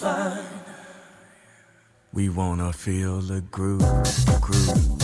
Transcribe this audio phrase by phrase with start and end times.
[0.00, 0.42] Fine.
[2.12, 3.80] We wanna feel the groove,
[4.40, 4.99] groove,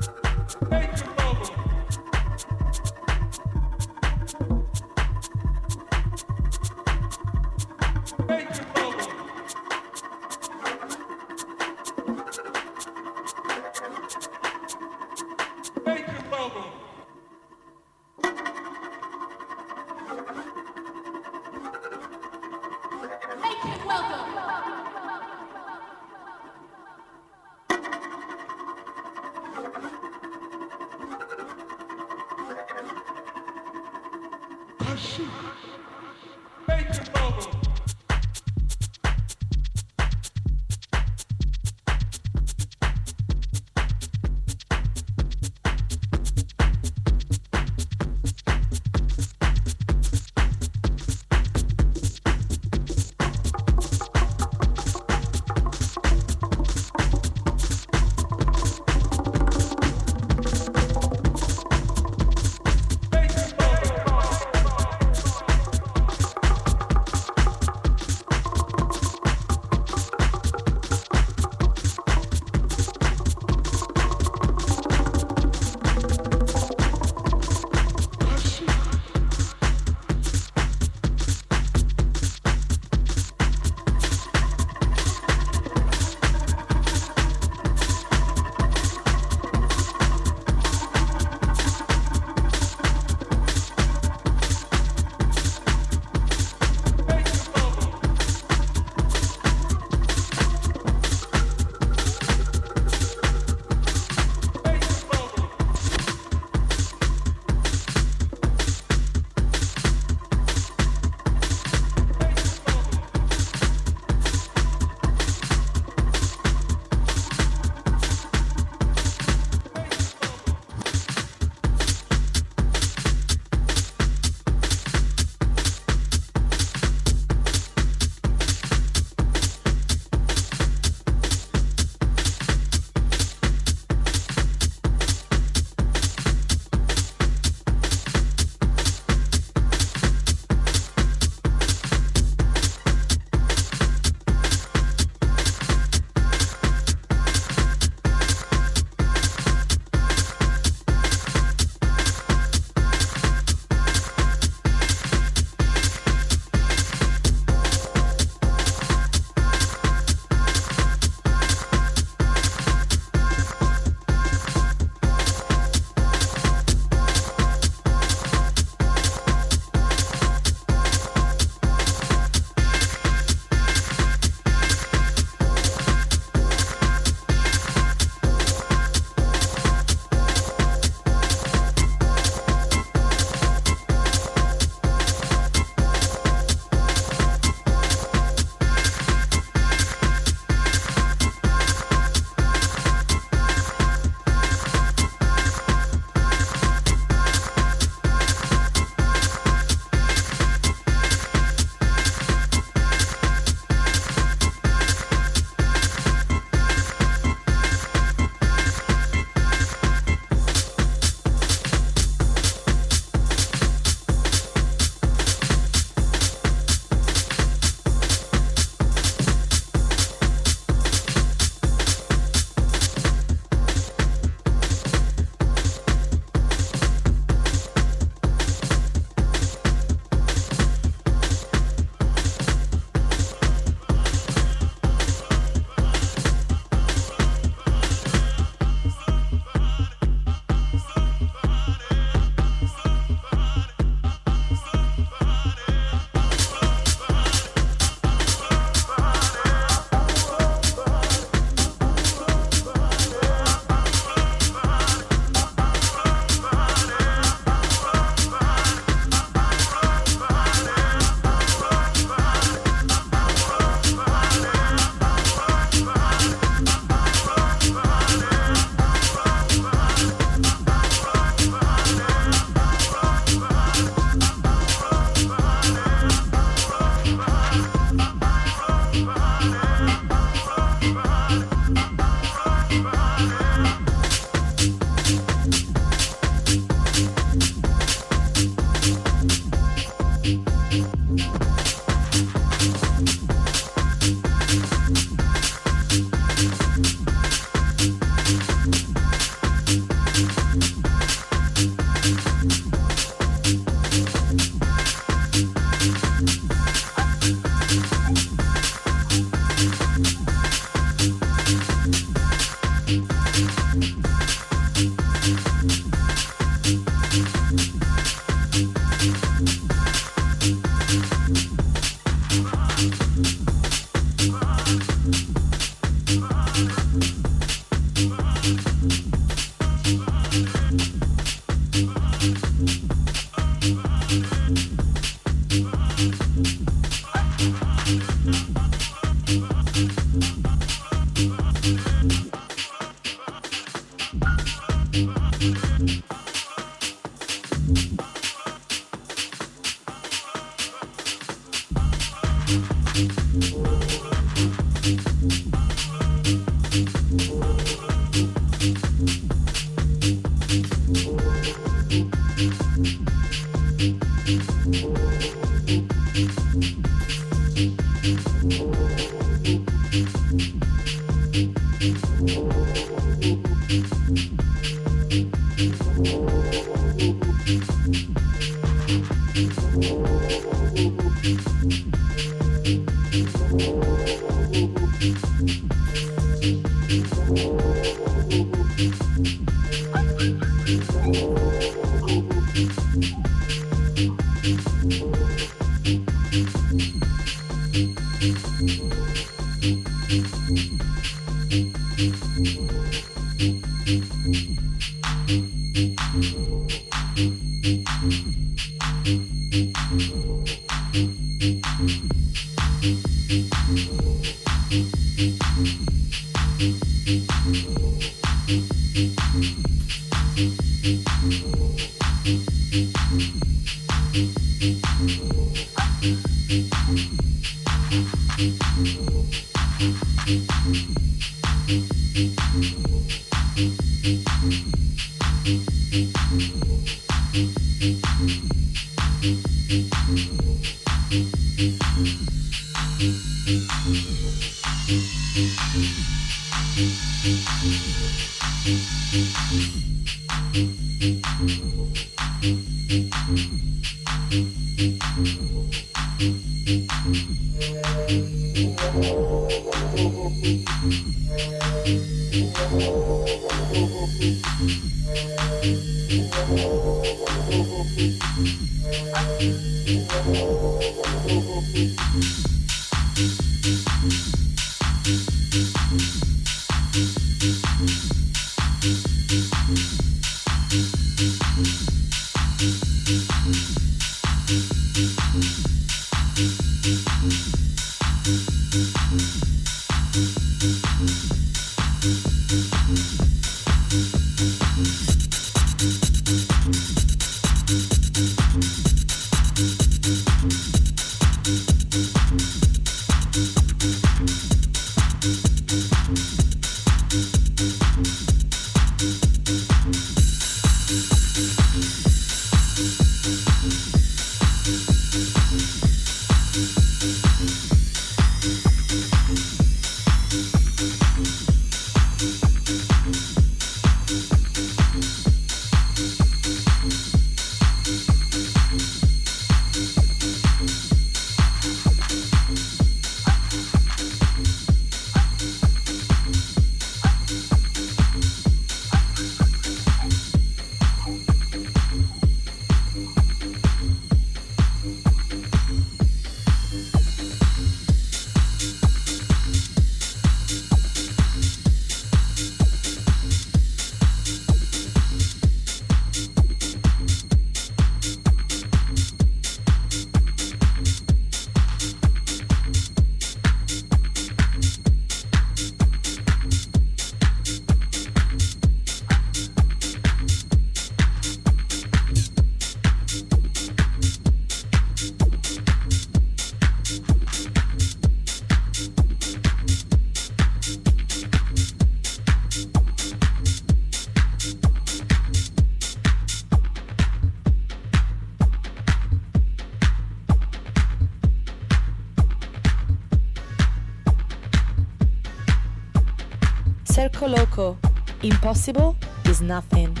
[598.51, 600.00] Impossible is nothing.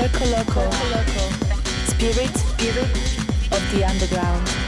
[0.00, 0.64] Circoloco.
[1.84, 2.90] Spirit, spirit
[3.52, 4.59] of the underground.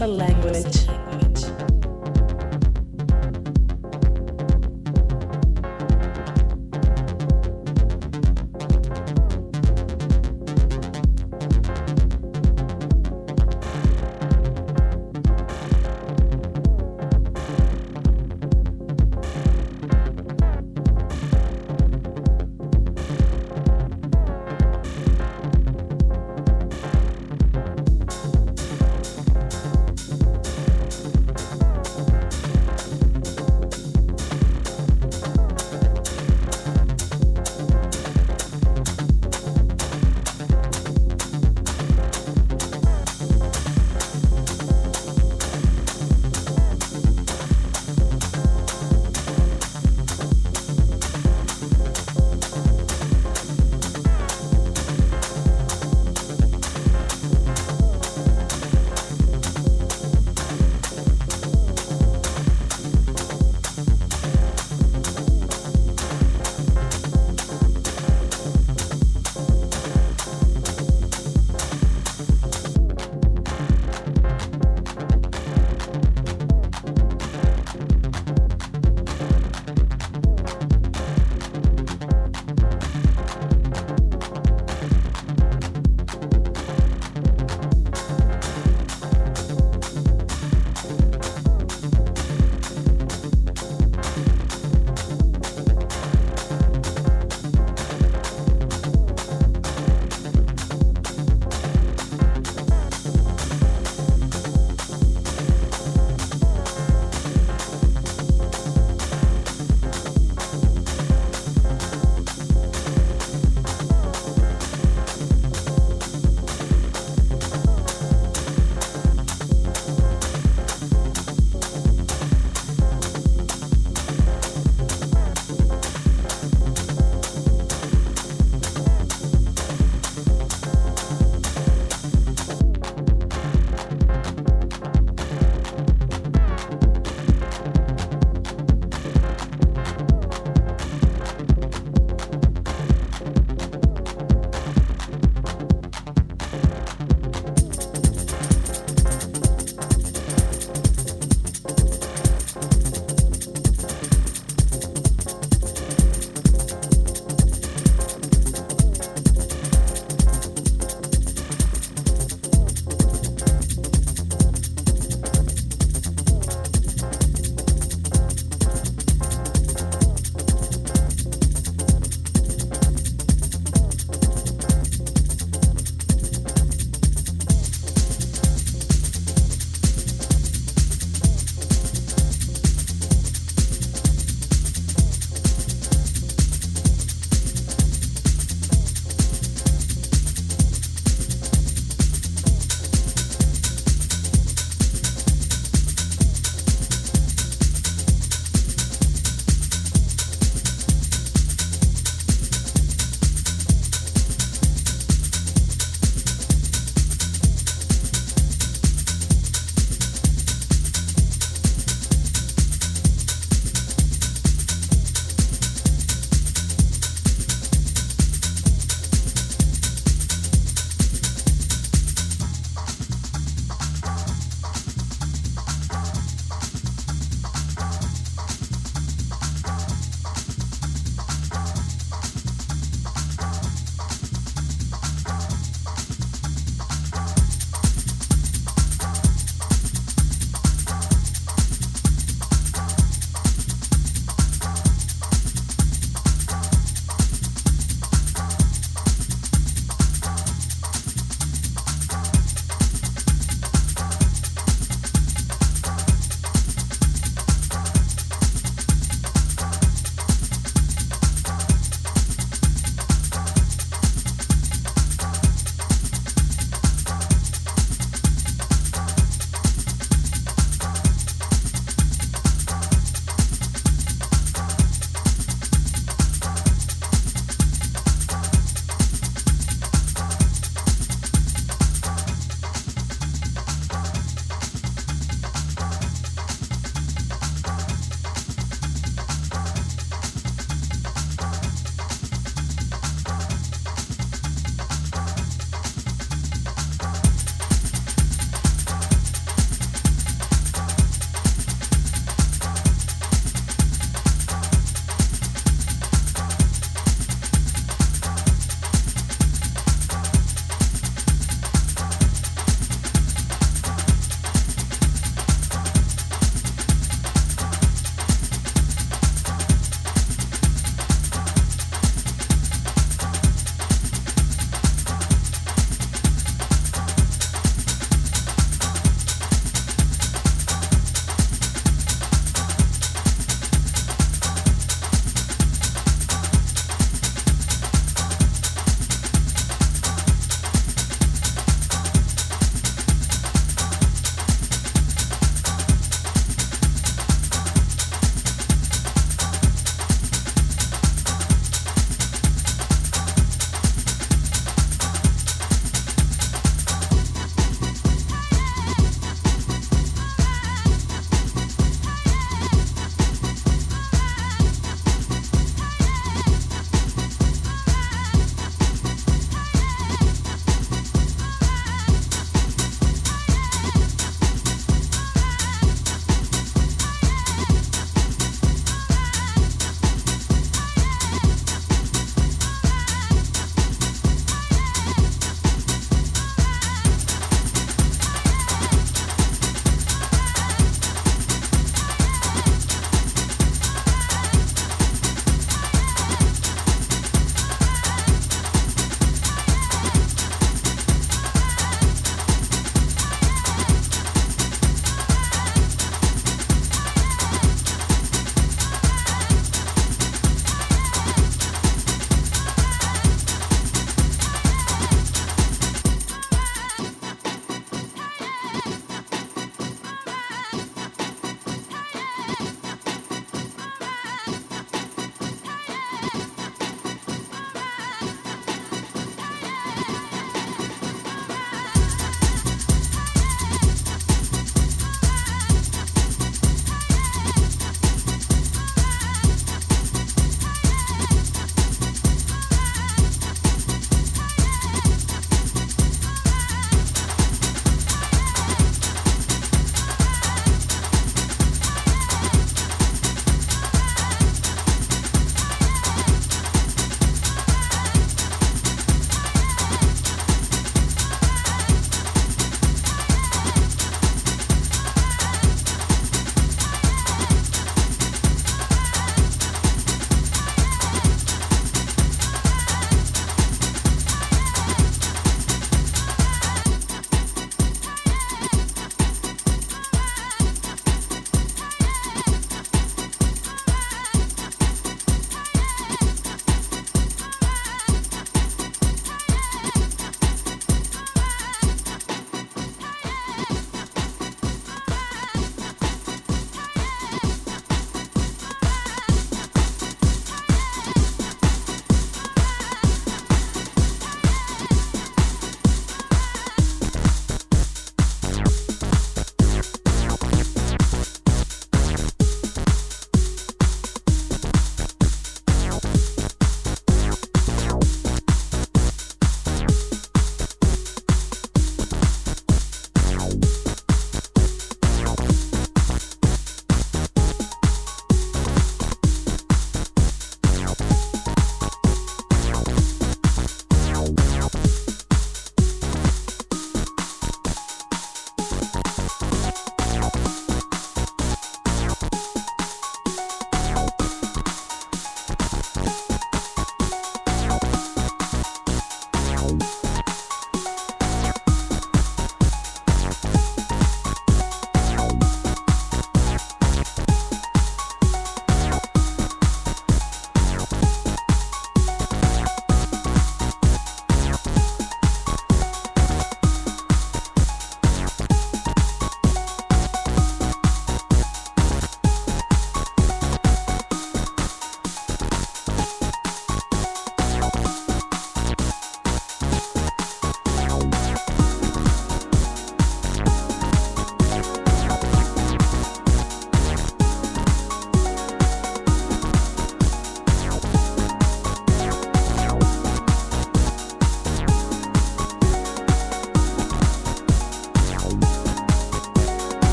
[0.00, 0.39] Universal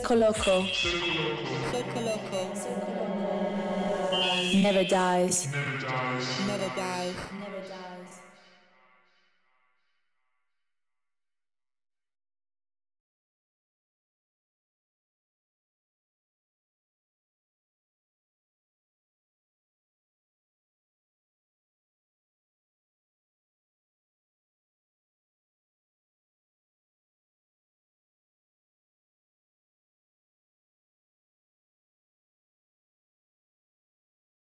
[0.00, 0.64] Circoloco.
[3.82, 4.54] Never dies.
[4.62, 5.49] Never dies.